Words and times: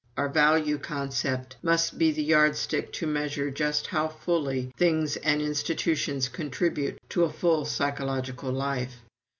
Our 0.17 0.29
value 0.29 0.79
concept 0.79 1.57
must 1.61 1.99
be 1.99 2.11
the 2.11 2.23
yardstick 2.23 2.91
to 2.93 3.05
measure 3.05 3.51
just 3.51 3.85
how 3.85 4.07
fully 4.07 4.71
things 4.75 5.15
and 5.17 5.43
institutions 5.43 6.27
contribute 6.27 6.97
to 7.09 7.23
a 7.25 7.31
full 7.31 7.65
psychological 7.65 8.51
life. 8.51 8.95